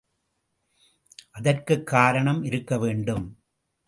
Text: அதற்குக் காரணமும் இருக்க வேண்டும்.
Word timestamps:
அதற்குக் 1.31 1.87
காரணமும் 1.87 2.43
இருக்க 2.43 2.77
வேண்டும். 2.77 3.37